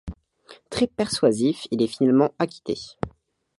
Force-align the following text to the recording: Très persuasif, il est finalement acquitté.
Très 0.71 0.87
persuasif, 0.87 1.67
il 1.69 1.79
est 1.79 1.85
finalement 1.87 2.33
acquitté. 2.39 2.73